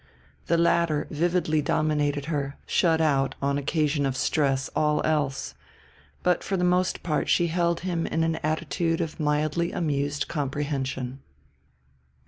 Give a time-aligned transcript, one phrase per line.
[0.47, 5.53] The latter vividly dominated her, shut out, on any occasion of stress, all else;
[6.23, 11.19] but for the most part she held him in an attitude of mildly amused comprehension.